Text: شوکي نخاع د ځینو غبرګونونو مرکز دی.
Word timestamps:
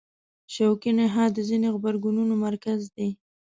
شوکي 0.53 0.91
نخاع 0.97 1.27
د 1.33 1.37
ځینو 1.49 1.67
غبرګونونو 1.75 2.33
مرکز 2.45 2.81
دی. 2.95 3.09